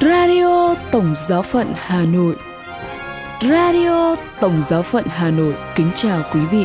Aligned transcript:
Radio 0.00 0.74
Tổng 0.92 1.14
Giáo 1.16 1.42
phận 1.42 1.66
Hà 1.74 2.02
Nội 2.02 2.36
Radio 3.42 4.16
Tổng 4.40 4.62
Giáo 4.62 4.82
phận 4.82 5.04
Hà 5.08 5.30
Nội 5.30 5.54
kính 5.76 5.90
chào 5.94 6.22
quý 6.34 6.40
vị. 6.50 6.64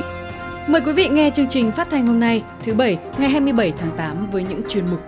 Mời 0.67 0.81
quý 0.81 0.93
vị 0.93 1.09
nghe 1.09 1.29
chương 1.29 1.49
trình 1.49 1.71
phát 1.71 1.87
thanh 1.89 2.07
hôm 2.07 2.19
nay, 2.19 2.43
thứ 2.63 2.73
Bảy, 2.73 2.97
ngày 3.17 3.29
27 3.29 3.73
tháng 3.77 3.97
8 3.97 4.31
với 4.31 4.43
những 4.43 4.61
chuyên 4.69 4.87
mục 4.91 4.99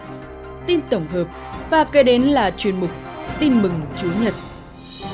Tin 0.67 0.79
tổng 0.89 1.07
hợp 1.07 1.27
và 1.69 1.83
kế 1.83 2.03
đến 2.03 2.21
là 2.21 2.51
chuyên 2.57 2.79
mục 2.79 2.89
Tin 3.39 3.61
mừng 3.61 3.81
Chúa 4.01 4.10
Nhật. 4.24 4.33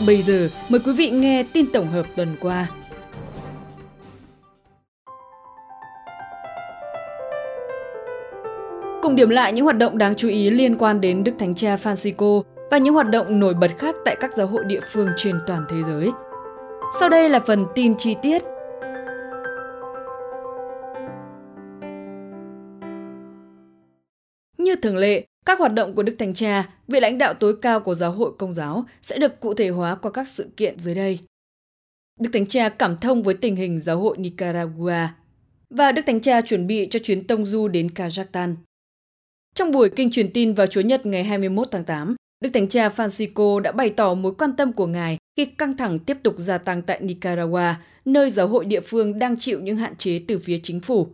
Bây 0.05 0.21
giờ, 0.21 0.49
mời 0.69 0.81
quý 0.85 0.93
vị 0.93 1.09
nghe 1.09 1.43
tin 1.53 1.65
tổng 1.73 1.91
hợp 1.91 2.05
tuần 2.15 2.35
qua. 2.41 2.67
Cùng 9.01 9.15
điểm 9.15 9.29
lại 9.29 9.53
những 9.53 9.65
hoạt 9.65 9.77
động 9.77 9.97
đáng 9.97 10.15
chú 10.15 10.27
ý 10.27 10.49
liên 10.49 10.77
quan 10.77 11.01
đến 11.01 11.23
Đức 11.23 11.31
Thánh 11.39 11.55
Cha 11.55 11.75
Francisco 11.75 12.43
và 12.71 12.77
những 12.77 12.93
hoạt 12.93 13.09
động 13.09 13.39
nổi 13.39 13.53
bật 13.53 13.71
khác 13.77 13.95
tại 14.05 14.15
các 14.19 14.33
giáo 14.33 14.47
hội 14.47 14.63
địa 14.63 14.79
phương 14.91 15.09
trên 15.17 15.37
toàn 15.47 15.65
thế 15.69 15.83
giới. 15.83 16.11
Sau 16.99 17.09
đây 17.09 17.29
là 17.29 17.39
phần 17.39 17.65
tin 17.75 17.97
chi 17.97 18.15
tiết. 18.21 18.41
Như 24.57 24.75
thường 24.75 24.97
lệ, 24.97 25.25
các 25.45 25.59
hoạt 25.59 25.73
động 25.73 25.95
của 25.95 26.03
Đức 26.03 26.15
Thánh 26.19 26.33
Cha, 26.33 26.69
vị 26.87 26.99
lãnh 26.99 27.17
đạo 27.17 27.33
tối 27.33 27.55
cao 27.61 27.79
của 27.79 27.95
giáo 27.95 28.11
hội 28.11 28.31
công 28.37 28.53
giáo 28.53 28.85
sẽ 29.01 29.17
được 29.17 29.39
cụ 29.39 29.53
thể 29.53 29.69
hóa 29.69 29.95
qua 29.95 30.11
các 30.11 30.27
sự 30.27 30.49
kiện 30.57 30.79
dưới 30.79 30.95
đây. 30.95 31.19
Đức 32.19 32.29
Thánh 32.33 32.45
Cha 32.45 32.69
cảm 32.69 32.97
thông 32.97 33.23
với 33.23 33.33
tình 33.33 33.55
hình 33.55 33.79
giáo 33.79 33.99
hội 33.99 34.17
Nicaragua 34.17 35.07
và 35.69 35.91
Đức 35.91 36.01
Thánh 36.05 36.21
Cha 36.21 36.41
chuẩn 36.41 36.67
bị 36.67 36.87
cho 36.91 36.99
chuyến 37.03 37.27
tông 37.27 37.45
du 37.45 37.67
đến 37.67 37.87
Kazakhstan. 37.87 38.55
Trong 39.55 39.71
buổi 39.71 39.89
kinh 39.89 40.11
truyền 40.11 40.33
tin 40.33 40.53
vào 40.53 40.67
Chúa 40.67 40.81
Nhật 40.81 41.05
ngày 41.05 41.23
21 41.23 41.67
tháng 41.71 41.83
8, 41.83 42.15
Đức 42.41 42.49
Thánh 42.53 42.67
Cha 42.67 42.89
Francisco 42.89 43.59
đã 43.59 43.71
bày 43.71 43.89
tỏ 43.89 44.13
mối 44.13 44.33
quan 44.37 44.55
tâm 44.55 44.73
của 44.73 44.87
Ngài 44.87 45.17
khi 45.37 45.45
căng 45.45 45.77
thẳng 45.77 45.99
tiếp 45.99 46.17
tục 46.23 46.35
gia 46.37 46.57
tăng 46.57 46.81
tại 46.81 46.99
Nicaragua, 47.01 47.73
nơi 48.05 48.29
giáo 48.29 48.47
hội 48.47 48.65
địa 48.65 48.79
phương 48.79 49.19
đang 49.19 49.39
chịu 49.39 49.59
những 49.59 49.77
hạn 49.77 49.95
chế 49.95 50.21
từ 50.27 50.37
phía 50.37 50.57
chính 50.63 50.79
phủ. 50.79 51.07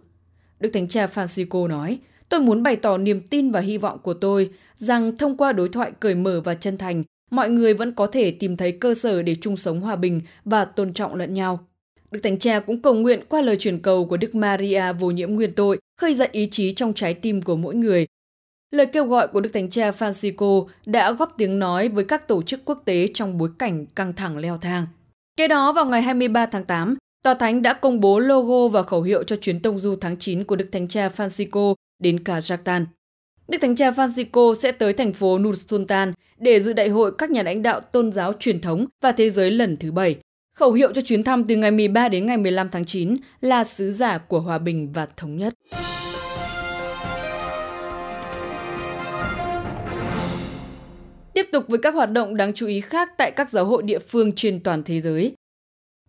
Đức 0.60 0.70
Thánh 0.74 0.88
Cha 0.88 1.06
Francisco 1.06 1.68
nói, 1.68 2.00
tôi 2.30 2.40
muốn 2.40 2.64
bày 2.64 2.76
tỏ 2.76 2.98
niềm 2.98 3.22
tin 3.30 3.52
và 3.52 3.60
hy 3.60 3.78
vọng 3.78 4.00
của 4.04 4.14
tôi 4.14 4.50
rằng 4.76 5.18
thông 5.18 5.38
qua 5.38 5.54
đối 5.54 5.70
thoại 5.70 5.92
cởi 6.00 6.16
mở 6.16 6.42
và 6.42 6.56
chân 6.56 6.78
thành, 6.78 7.04
mọi 7.32 7.50
người 7.50 7.74
vẫn 7.74 7.92
có 7.92 8.08
thể 8.08 8.32
tìm 8.32 8.58
thấy 8.58 8.72
cơ 8.72 8.94
sở 8.94 9.22
để 9.22 9.36
chung 9.36 9.58
sống 9.58 9.82
hòa 9.82 9.96
bình 9.96 10.22
và 10.46 10.66
tôn 10.66 10.94
trọng 10.94 11.16
lẫn 11.16 11.34
nhau. 11.34 11.60
Đức 12.12 12.20
Thánh 12.24 12.40
Cha 12.40 12.60
cũng 12.60 12.82
cầu 12.82 12.94
nguyện 12.94 13.20
qua 13.30 13.42
lời 13.42 13.58
truyền 13.58 13.80
cầu 13.80 14.06
của 14.06 14.18
Đức 14.18 14.36
Maria 14.36 14.94
vô 15.00 15.12
nhiễm 15.12 15.32
nguyên 15.32 15.52
tội, 15.52 15.80
khơi 16.02 16.14
dậy 16.14 16.30
ý 16.32 16.48
chí 16.52 16.72
trong 16.72 16.94
trái 16.94 17.14
tim 17.14 17.42
của 17.42 17.56
mỗi 17.56 17.76
người 17.76 18.08
Lời 18.72 18.86
kêu 18.86 19.06
gọi 19.06 19.28
của 19.28 19.40
Đức 19.40 19.50
Thánh 19.54 19.70
Cha 19.70 19.92
Francisco 19.92 20.68
đã 20.86 21.12
góp 21.12 21.34
tiếng 21.38 21.60
nói 21.60 21.90
với 21.90 22.04
các 22.04 22.28
tổ 22.28 22.42
chức 22.44 22.66
quốc 22.66 22.82
tế 22.86 23.08
trong 23.14 23.38
bối 23.38 23.50
cảnh 23.60 23.86
căng 23.86 24.14
thẳng 24.14 24.38
leo 24.38 24.58
thang. 24.58 24.86
Kế 25.38 25.48
đó 25.48 25.74
vào 25.74 25.86
ngày 25.86 26.02
23 26.02 26.46
tháng 26.46 26.66
8, 26.66 26.98
Tòa 27.24 27.34
Thánh 27.34 27.62
đã 27.62 27.74
công 27.74 28.00
bố 28.00 28.20
logo 28.20 28.68
và 28.68 28.84
khẩu 28.84 29.02
hiệu 29.02 29.24
cho 29.24 29.36
chuyến 29.36 29.60
tông 29.60 29.80
du 29.80 29.96
tháng 30.02 30.18
9 30.18 30.44
của 30.44 30.56
Đức 30.56 30.70
Thánh 30.72 30.88
Cha 30.88 31.10
Francisco 31.10 31.74
đến 32.00 32.18
Kazakhstan. 32.18 32.86
Đức 33.48 33.58
Thánh 33.62 33.76
Cha 33.76 33.92
Francisco 33.92 34.54
sẽ 34.54 34.72
tới 34.72 34.94
thành 34.94 35.14
phố 35.14 35.38
Nur 35.38 35.66
Sultan 35.68 36.14
để 36.38 36.60
dự 36.60 36.74
đại 36.74 36.90
hội 36.90 37.12
các 37.18 37.30
nhà 37.30 37.44
lãnh 37.44 37.62
đạo 37.62 37.82
tôn 37.82 38.12
giáo 38.12 38.34
truyền 38.40 38.62
thống 38.62 38.86
và 39.02 39.12
thế 39.12 39.30
giới 39.30 39.52
lần 39.52 39.78
thứ 39.78 39.92
bảy. 39.92 40.16
Khẩu 40.56 40.72
hiệu 40.72 40.94
cho 40.94 41.02
chuyến 41.02 41.24
thăm 41.24 41.44
từ 41.44 41.56
ngày 41.56 41.72
13 41.72 42.10
đến 42.10 42.26
ngày 42.26 42.38
15 42.38 42.70
tháng 42.70 42.86
9 42.86 43.16
là 43.42 43.64
sứ 43.64 43.92
giả 43.92 44.18
của 44.18 44.40
hòa 44.40 44.58
bình 44.58 44.92
và 44.94 45.08
thống 45.18 45.38
nhất. 45.38 45.54
Tiếp 51.38 51.50
tục 51.52 51.66
với 51.68 51.80
các 51.80 51.94
hoạt 51.94 52.12
động 52.12 52.38
đáng 52.38 52.54
chú 52.54 52.68
ý 52.68 52.82
khác 52.82 53.10
tại 53.18 53.32
các 53.32 53.50
giáo 53.50 53.66
hội 53.66 53.84
địa 53.84 54.00
phương 54.00 54.32
trên 54.32 54.60
toàn 54.60 54.84
thế 54.84 55.02
giới. 55.02 55.34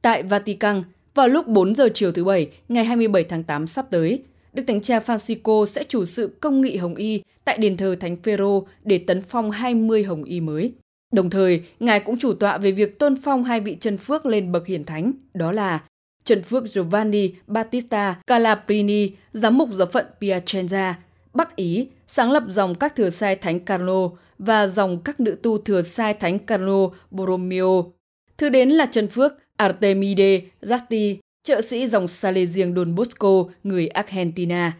Tại 0.02 0.22
Vatican, 0.22 0.82
vào 1.14 1.28
lúc 1.28 1.46
4 1.46 1.74
giờ 1.74 1.88
chiều 1.94 2.12
thứ 2.12 2.24
Bảy, 2.24 2.50
ngày 2.68 2.84
27 2.84 3.24
tháng 3.24 3.44
8 3.44 3.66
sắp 3.66 3.86
tới, 3.90 4.22
Đức 4.52 4.62
Thánh 4.66 4.80
Cha 4.80 4.98
Francisco 4.98 5.64
sẽ 5.64 5.84
chủ 5.84 6.04
sự 6.04 6.36
công 6.40 6.60
nghị 6.60 6.76
Hồng 6.76 6.94
Y 6.94 7.22
tại 7.44 7.58
đền 7.58 7.76
thờ 7.76 7.96
Thánh 8.00 8.16
Phêrô 8.16 8.66
để 8.84 8.98
tấn 8.98 9.22
phong 9.22 9.50
20 9.50 10.02
Hồng 10.02 10.24
Y 10.24 10.40
mới. 10.40 10.72
Đồng 11.12 11.30
thời, 11.30 11.62
Ngài 11.80 12.00
cũng 12.00 12.18
chủ 12.18 12.34
tọa 12.34 12.58
về 12.58 12.70
việc 12.70 12.98
tôn 12.98 13.16
phong 13.22 13.44
hai 13.44 13.60
vị 13.60 13.76
chân 13.80 13.96
phước 13.96 14.26
lên 14.26 14.52
bậc 14.52 14.66
hiển 14.66 14.84
thánh, 14.84 15.12
đó 15.34 15.52
là 15.52 15.80
Trần 16.24 16.42
Phước 16.42 16.64
Giovanni 16.66 17.32
Battista 17.46 18.20
Calabrini, 18.26 19.10
giám 19.30 19.58
mục 19.58 19.68
giáo 19.72 19.86
phận 19.86 20.06
Piacenza, 20.20 20.92
Bắc 21.34 21.56
Ý, 21.56 21.88
sáng 22.06 22.32
lập 22.32 22.42
dòng 22.48 22.74
các 22.74 22.96
thừa 22.96 23.10
sai 23.10 23.36
Thánh 23.36 23.60
Carlo 23.60 24.10
và 24.38 24.66
dòng 24.66 25.00
các 25.04 25.20
nữ 25.20 25.36
tu 25.42 25.58
thừa 25.58 25.82
sai 25.82 26.14
Thánh 26.14 26.38
Carlo 26.38 26.90
Borromeo. 27.10 27.92
Thứ 28.38 28.48
đến 28.48 28.68
là 28.68 28.86
Trần 28.86 29.08
Phước 29.08 29.32
Artemide 29.56 30.40
Zasti, 30.62 31.16
trợ 31.44 31.60
sĩ 31.60 31.86
dòng 31.86 32.08
Salesian 32.08 32.74
Don 32.76 32.94
Bosco, 32.94 33.44
người 33.64 33.88
Argentina. 33.88 34.72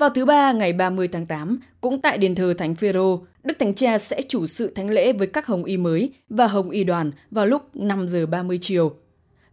Vào 0.00 0.10
thứ 0.10 0.24
ba 0.24 0.52
ngày 0.52 0.72
30 0.72 1.08
tháng 1.08 1.26
8, 1.26 1.60
cũng 1.80 2.00
tại 2.00 2.18
đền 2.18 2.34
thờ 2.34 2.54
Thánh 2.58 2.74
Phêrô, 2.74 3.20
Đức 3.42 3.58
Thánh 3.58 3.74
Cha 3.74 3.98
sẽ 3.98 4.22
chủ 4.28 4.46
sự 4.46 4.72
thánh 4.74 4.90
lễ 4.90 5.12
với 5.12 5.26
các 5.26 5.46
hồng 5.46 5.64
y 5.64 5.76
mới 5.76 6.12
và 6.28 6.46
hồng 6.46 6.70
y 6.70 6.84
đoàn 6.84 7.10
vào 7.30 7.46
lúc 7.46 7.76
5 7.76 8.08
giờ 8.08 8.26
30 8.26 8.58
chiều. 8.60 8.96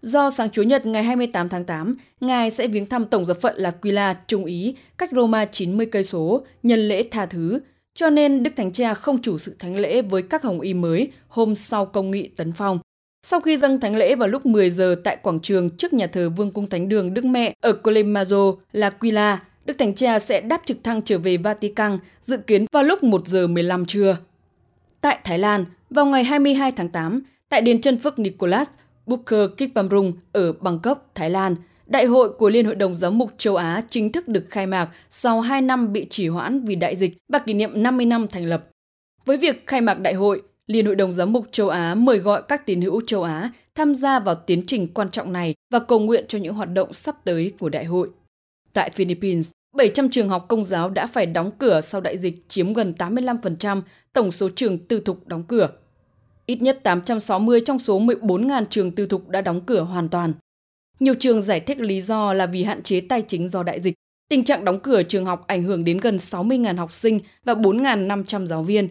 Do 0.01 0.29
sáng 0.29 0.49
Chúa 0.49 0.63
Nhật 0.63 0.85
ngày 0.85 1.03
28 1.03 1.49
tháng 1.49 1.65
8, 1.65 1.95
Ngài 2.19 2.51
sẽ 2.51 2.67
viếng 2.67 2.85
thăm 2.85 3.05
Tổng 3.05 3.25
giáo 3.25 3.35
phận 3.41 3.55
L'Aquila, 3.57 4.15
Trung 4.27 4.45
Ý, 4.45 4.75
cách 4.97 5.09
Roma 5.11 5.45
90 5.45 5.85
cây 5.85 6.03
số, 6.03 6.45
nhân 6.63 6.79
lễ 6.79 7.03
tha 7.11 7.25
thứ, 7.25 7.59
cho 7.95 8.09
nên 8.09 8.43
Đức 8.43 8.51
Thánh 8.55 8.71
Cha 8.71 8.93
không 8.93 9.21
chủ 9.21 9.37
sự 9.37 9.55
thánh 9.59 9.75
lễ 9.75 10.01
với 10.01 10.21
các 10.21 10.43
hồng 10.43 10.61
y 10.61 10.73
mới 10.73 11.11
hôm 11.27 11.55
sau 11.55 11.85
công 11.85 12.11
nghị 12.11 12.27
tấn 12.27 12.51
phong. 12.51 12.79
Sau 13.23 13.41
khi 13.41 13.57
dâng 13.57 13.79
thánh 13.79 13.95
lễ 13.95 14.15
vào 14.15 14.29
lúc 14.29 14.45
10 14.45 14.69
giờ 14.69 14.95
tại 15.03 15.17
quảng 15.21 15.39
trường 15.39 15.69
trước 15.69 15.93
nhà 15.93 16.07
thờ 16.07 16.29
Vương 16.29 16.51
cung 16.51 16.69
Thánh 16.69 16.89
đường 16.89 17.13
Đức 17.13 17.25
Mẹ 17.25 17.53
ở 17.61 17.77
Colemazo, 17.83 18.57
L'Aquila, 18.73 19.37
Đức 19.65 19.77
Thánh 19.77 19.95
Cha 19.95 20.19
sẽ 20.19 20.41
đáp 20.41 20.61
trực 20.65 20.83
thăng 20.83 21.01
trở 21.01 21.17
về 21.17 21.37
Vatican 21.37 21.97
dự 22.21 22.37
kiến 22.37 22.65
vào 22.71 22.83
lúc 22.83 23.03
1 23.03 23.27
giờ 23.27 23.47
15 23.47 23.85
trưa. 23.85 24.17
Tại 25.01 25.19
Thái 25.23 25.39
Lan, 25.39 25.65
vào 25.89 26.05
ngày 26.05 26.23
22 26.23 26.71
tháng 26.71 26.89
8, 26.89 27.21
tại 27.49 27.61
Đền 27.61 27.81
chân 27.81 27.99
Phước 27.99 28.19
Nicholas, 28.19 28.69
Booker 29.05 29.49
Kikpamrung 29.57 30.13
ở 30.31 30.53
Bangkok, 30.53 31.11
Thái 31.15 31.29
Lan, 31.29 31.55
Đại 31.91 32.05
hội 32.05 32.29
của 32.29 32.49
Liên 32.49 32.65
hội 32.65 32.75
đồng 32.75 32.95
Giám 32.95 33.17
mục 33.17 33.31
châu 33.37 33.55
Á 33.55 33.81
chính 33.89 34.11
thức 34.11 34.27
được 34.27 34.45
khai 34.49 34.67
mạc 34.67 34.89
sau 35.09 35.41
2 35.41 35.61
năm 35.61 35.93
bị 35.93 36.05
trì 36.09 36.27
hoãn 36.27 36.65
vì 36.65 36.75
đại 36.75 36.95
dịch 36.95 37.17
và 37.29 37.39
kỷ 37.39 37.53
niệm 37.53 37.83
50 37.83 38.05
năm 38.05 38.27
thành 38.27 38.45
lập. 38.45 38.67
Với 39.25 39.37
việc 39.37 39.67
khai 39.67 39.81
mạc 39.81 39.99
đại 39.99 40.13
hội, 40.13 40.41
Liên 40.67 40.85
hội 40.85 40.95
đồng 40.95 41.13
Giám 41.13 41.33
mục 41.33 41.45
châu 41.51 41.69
Á 41.69 41.95
mời 41.95 42.17
gọi 42.17 42.41
các 42.47 42.65
tín 42.65 42.81
hữu 42.81 43.01
châu 43.07 43.23
Á 43.23 43.51
tham 43.75 43.95
gia 43.95 44.19
vào 44.19 44.35
tiến 44.35 44.63
trình 44.67 44.87
quan 44.93 45.09
trọng 45.09 45.33
này 45.33 45.55
và 45.71 45.79
cầu 45.79 45.99
nguyện 45.99 46.25
cho 46.27 46.39
những 46.39 46.53
hoạt 46.53 46.73
động 46.73 46.93
sắp 46.93 47.15
tới 47.23 47.53
của 47.59 47.69
đại 47.69 47.85
hội. 47.85 48.09
Tại 48.73 48.89
Philippines, 48.89 49.51
700 49.75 50.09
trường 50.09 50.29
học 50.29 50.45
công 50.49 50.65
giáo 50.65 50.89
đã 50.89 51.07
phải 51.07 51.25
đóng 51.25 51.51
cửa 51.57 51.81
sau 51.81 52.01
đại 52.01 52.17
dịch 52.17 52.45
chiếm 52.47 52.73
gần 52.73 52.93
85% 52.97 53.81
tổng 54.13 54.31
số 54.31 54.49
trường 54.55 54.77
tư 54.77 54.99
thục 54.99 55.27
đóng 55.27 55.43
cửa. 55.43 55.69
Ít 56.45 56.61
nhất 56.61 56.79
860 56.83 57.61
trong 57.65 57.79
số 57.79 57.99
14.000 57.99 58.65
trường 58.69 58.91
tư 58.91 59.05
thục 59.05 59.29
đã 59.29 59.41
đóng 59.41 59.61
cửa 59.61 59.81
hoàn 59.81 60.09
toàn. 60.09 60.33
Nhiều 60.99 61.13
trường 61.19 61.41
giải 61.41 61.59
thích 61.59 61.79
lý 61.79 62.01
do 62.01 62.33
là 62.33 62.45
vì 62.45 62.63
hạn 62.63 62.83
chế 62.83 63.01
tài 63.01 63.21
chính 63.21 63.49
do 63.49 63.63
đại 63.63 63.81
dịch. 63.81 63.93
Tình 64.29 64.43
trạng 64.43 64.65
đóng 64.65 64.79
cửa 64.79 65.03
trường 65.03 65.25
học 65.25 65.43
ảnh 65.47 65.63
hưởng 65.63 65.83
đến 65.83 65.97
gần 65.97 66.15
60.000 66.15 66.77
học 66.77 66.93
sinh 66.93 67.19
và 67.45 67.53
4.500 67.53 68.45
giáo 68.45 68.63
viên. 68.63 68.89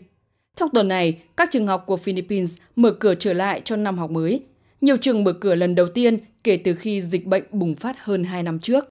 Trong 0.56 0.70
tuần 0.74 0.88
này, 0.88 1.18
các 1.36 1.48
trường 1.52 1.66
học 1.66 1.84
của 1.86 1.96
Philippines 1.96 2.58
mở 2.76 2.90
cửa 2.90 3.14
trở 3.14 3.32
lại 3.32 3.60
cho 3.64 3.76
năm 3.76 3.98
học 3.98 4.10
mới. 4.10 4.42
Nhiều 4.80 4.96
trường 4.96 5.24
mở 5.24 5.32
cửa 5.32 5.54
lần 5.54 5.74
đầu 5.74 5.88
tiên 5.88 6.18
kể 6.44 6.56
từ 6.56 6.74
khi 6.74 7.02
dịch 7.02 7.26
bệnh 7.26 7.44
bùng 7.50 7.74
phát 7.74 7.96
hơn 7.98 8.24
2 8.24 8.42
năm 8.42 8.58
trước. 8.58 8.88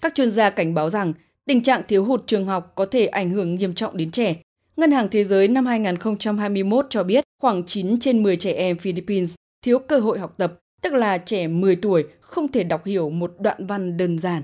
Các 0.00 0.14
chuyên 0.14 0.30
gia 0.30 0.50
cảnh 0.50 0.74
báo 0.74 0.90
rằng 0.90 1.12
tình 1.46 1.62
trạng 1.62 1.82
thiếu 1.88 2.04
hụt 2.04 2.26
trường 2.26 2.46
học 2.46 2.72
có 2.74 2.86
thể 2.86 3.06
ảnh 3.06 3.30
hưởng 3.30 3.54
nghiêm 3.54 3.74
trọng 3.74 3.96
đến 3.96 4.10
trẻ. 4.10 4.34
Ngân 4.76 4.90
hàng 4.90 5.08
Thế 5.08 5.24
giới 5.24 5.48
năm 5.48 5.66
2021 5.66 6.86
cho 6.90 7.02
biết 7.02 7.24
khoảng 7.42 7.64
9 7.66 8.00
trên 8.00 8.22
10 8.22 8.36
trẻ 8.36 8.52
em 8.52 8.78
Philippines 8.78 9.34
thiếu 9.62 9.78
cơ 9.78 9.98
hội 9.98 10.18
học 10.18 10.34
tập 10.36 10.58
tức 10.80 10.92
là 10.92 11.18
trẻ 11.18 11.46
10 11.48 11.76
tuổi 11.76 12.04
không 12.20 12.52
thể 12.52 12.64
đọc 12.64 12.84
hiểu 12.84 13.10
một 13.10 13.32
đoạn 13.38 13.66
văn 13.66 13.96
đơn 13.96 14.18
giản. 14.18 14.42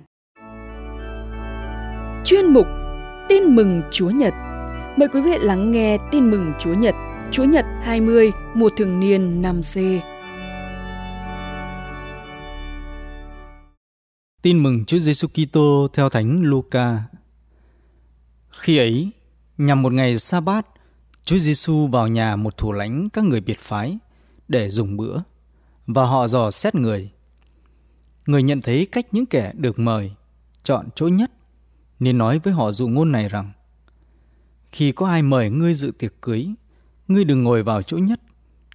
Chuyên 2.25 2.47
mục 2.47 2.67
Tin 3.29 3.57
mừng 3.57 3.83
Chúa 3.91 4.11
Nhật 4.11 4.35
Mời 4.97 5.09
quý 5.09 5.21
vị 5.21 5.37
lắng 5.41 5.73
nghe 5.73 5.99
Tin 6.11 6.31
mừng 6.31 6.53
Chúa 6.59 6.75
Nhật, 6.75 6.95
Chúa 7.33 7.45
Nhật 7.45 7.65
20, 7.83 8.33
mùa 8.55 8.71
thường 8.77 9.01
niên 9.01 9.43
năm 9.43 9.61
c 9.63 9.75
Tin 14.43 14.63
mừng 14.63 14.85
Chúa 14.85 14.99
Giêsu 14.99 15.29
Kitô 15.29 15.89
theo 15.93 16.09
Thánh 16.09 16.41
Luca. 16.43 17.03
Khi 18.51 18.79
ấy, 18.79 19.11
nhằm 19.59 19.83
một 19.83 19.93
ngày 19.93 20.19
sa 20.19 20.41
bát, 20.41 20.67
Chúa 21.25 21.39
Giêsu 21.39 21.87
vào 21.87 22.09
nhà 22.09 22.37
một 22.37 22.57
thủ 22.57 22.73
lãnh 22.73 23.09
các 23.13 23.25
người 23.25 23.41
biệt 23.41 23.59
phái 23.59 23.99
để 24.49 24.71
dùng 24.71 24.97
bữa 24.97 25.19
và 25.87 26.05
họ 26.05 26.27
dò 26.27 26.51
xét 26.51 26.75
người. 26.75 27.11
Người 28.27 28.43
nhận 28.43 28.61
thấy 28.61 28.87
cách 28.87 29.07
những 29.13 29.27
kẻ 29.27 29.53
được 29.55 29.79
mời 29.79 30.13
chọn 30.63 30.89
chỗ 30.95 31.09
nhất 31.09 31.31
nên 32.01 32.19
nói 32.19 32.39
với 32.39 32.53
họ 32.53 32.73
dụ 32.73 32.89
ngôn 32.89 33.13
này 33.13 33.29
rằng 33.29 33.53
khi 34.73 34.93
có 34.93 35.07
ai 35.07 35.23
mời 35.23 35.51
ngươi 35.51 35.75
dự 35.75 35.93
tiệc 35.99 36.21
cưới 36.21 36.49
ngươi 37.09 37.25
đừng 37.25 37.43
ngồi 37.43 37.63
vào 37.63 37.83
chỗ 37.83 37.99
nhất, 37.99 38.21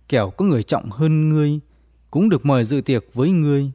kẻo 0.10 0.30
có 0.30 0.46
người 0.46 0.64
trọng 0.64 0.92
hơn 0.92 1.30
ngươi, 1.30 1.60
cũng 2.12 2.30
được 2.30 2.46
mời 2.46 2.64
dự 2.64 2.82
tiệc 2.82 3.06
với 3.14 3.32
ngươi, 3.32 3.72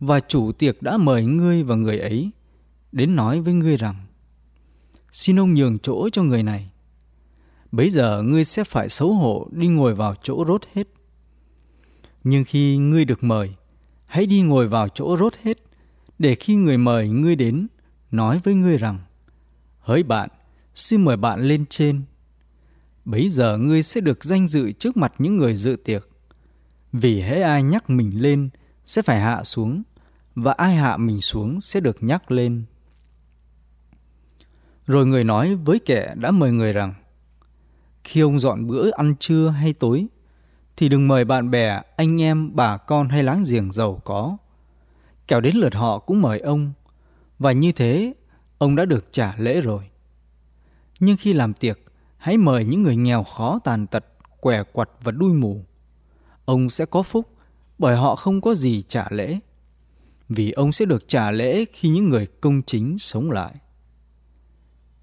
và 0.00 0.20
chủ 0.20 0.52
tiệc 0.52 0.82
đã 0.82 0.96
mời 0.96 1.24
ngươi 1.24 1.62
và 1.62 1.74
người 1.76 1.98
ấy 1.98 2.30
đến 2.92 3.16
nói 3.16 3.40
với 3.40 3.54
ngươi 3.54 3.76
rằng 3.76 3.94
xin 5.12 5.40
ông 5.40 5.54
nhường 5.54 5.78
chỗ 5.78 6.08
cho 6.12 6.22
người 6.22 6.42
này. 6.42 6.70
Bấy 7.72 7.90
giờ 7.90 8.22
ngươi 8.22 8.44
sẽ 8.44 8.64
phải 8.64 8.88
xấu 8.88 9.12
hổ 9.14 9.48
đi 9.50 9.66
ngồi 9.66 9.94
vào 9.94 10.14
chỗ 10.22 10.44
rốt 10.48 10.62
hết. 10.74 10.88
Nhưng 12.28 12.44
khi 12.44 12.76
ngươi 12.76 13.04
được 13.04 13.24
mời, 13.24 13.54
hãy 14.06 14.26
đi 14.26 14.42
ngồi 14.42 14.68
vào 14.68 14.88
chỗ 14.88 15.16
rốt 15.18 15.34
hết, 15.42 15.58
để 16.18 16.34
khi 16.34 16.54
người 16.54 16.78
mời 16.78 17.08
ngươi 17.08 17.36
đến, 17.36 17.66
nói 18.10 18.40
với 18.44 18.54
ngươi 18.54 18.78
rằng, 18.78 18.98
hỡi 19.78 20.02
bạn, 20.02 20.28
xin 20.74 21.04
mời 21.04 21.16
bạn 21.16 21.40
lên 21.40 21.64
trên. 21.66 22.02
Bấy 23.04 23.28
giờ 23.28 23.58
ngươi 23.58 23.82
sẽ 23.82 24.00
được 24.00 24.24
danh 24.24 24.48
dự 24.48 24.72
trước 24.72 24.96
mặt 24.96 25.12
những 25.18 25.36
người 25.36 25.56
dự 25.56 25.76
tiệc. 25.84 26.08
Vì 26.92 27.20
hễ 27.20 27.40
ai 27.40 27.62
nhắc 27.62 27.90
mình 27.90 28.22
lên 28.22 28.48
sẽ 28.86 29.02
phải 29.02 29.20
hạ 29.20 29.44
xuống, 29.44 29.82
và 30.34 30.52
ai 30.52 30.74
hạ 30.74 30.96
mình 30.96 31.20
xuống 31.20 31.60
sẽ 31.60 31.80
được 31.80 32.02
nhắc 32.02 32.30
lên. 32.30 32.64
Rồi 34.86 35.06
người 35.06 35.24
nói 35.24 35.54
với 35.54 35.78
kẻ 35.78 36.14
đã 36.16 36.30
mời 36.30 36.52
người 36.52 36.72
rằng, 36.72 36.94
khi 38.04 38.20
ông 38.20 38.38
dọn 38.38 38.66
bữa 38.66 38.90
ăn 38.90 39.14
trưa 39.20 39.48
hay 39.48 39.72
tối, 39.72 40.06
thì 40.76 40.88
đừng 40.88 41.08
mời 41.08 41.24
bạn 41.24 41.50
bè, 41.50 41.82
anh 41.96 42.22
em, 42.22 42.56
bà 42.56 42.76
con 42.76 43.08
hay 43.08 43.22
láng 43.22 43.44
giềng 43.50 43.72
giàu 43.72 44.00
có. 44.04 44.36
Kẻo 45.28 45.40
đến 45.40 45.56
lượt 45.56 45.74
họ 45.74 45.98
cũng 45.98 46.22
mời 46.22 46.38
ông, 46.38 46.72
và 47.38 47.52
như 47.52 47.72
thế 47.72 48.14
ông 48.58 48.76
đã 48.76 48.84
được 48.84 49.12
trả 49.12 49.34
lễ 49.36 49.60
rồi. 49.60 49.84
Nhưng 51.00 51.16
khi 51.16 51.32
làm 51.32 51.54
tiệc, 51.54 51.78
hãy 52.16 52.36
mời 52.36 52.64
những 52.64 52.82
người 52.82 52.96
nghèo 52.96 53.24
khó 53.24 53.58
tàn 53.64 53.86
tật, 53.86 54.04
què 54.40 54.62
quặt 54.62 54.90
và 55.02 55.12
đuôi 55.12 55.32
mù. 55.32 55.64
Ông 56.44 56.70
sẽ 56.70 56.86
có 56.86 57.02
phúc 57.02 57.28
bởi 57.78 57.96
họ 57.96 58.16
không 58.16 58.40
có 58.40 58.54
gì 58.54 58.82
trả 58.88 59.06
lễ. 59.10 59.38
Vì 60.28 60.50
ông 60.50 60.72
sẽ 60.72 60.84
được 60.84 61.08
trả 61.08 61.30
lễ 61.30 61.64
khi 61.72 61.88
những 61.88 62.08
người 62.08 62.26
công 62.40 62.62
chính 62.62 62.98
sống 62.98 63.30
lại. 63.30 63.54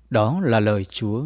Đó 0.10 0.42
là 0.44 0.60
lời 0.60 0.86
Chúa. 0.86 1.26